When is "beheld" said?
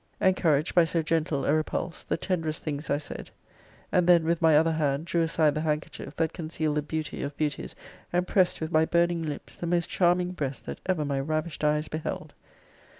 11.87-12.33